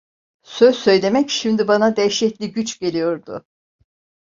[0.43, 3.45] Söz söylemek şimdi bana dehşetli güç geliyordu.